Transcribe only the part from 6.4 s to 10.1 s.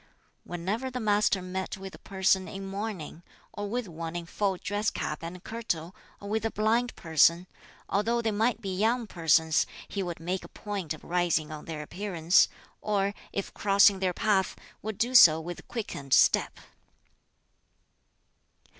a blind person, although they might be young persons, he